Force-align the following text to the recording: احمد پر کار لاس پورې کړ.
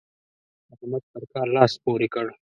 احمد 0.73 1.03
پر 1.11 1.23
کار 1.31 1.47
لاس 1.55 1.73
پورې 1.83 2.07
کړ. 2.13 2.25